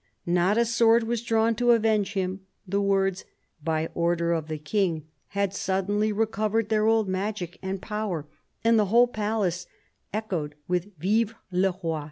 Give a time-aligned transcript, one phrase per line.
[0.25, 3.23] Not a sword was drawn to avenge him; the words"
[3.73, 8.25] By order of the King," had suddenly recovered their old magic power,
[8.63, 9.67] and the whole palace
[10.11, 11.99] echoed with" Vive le Roi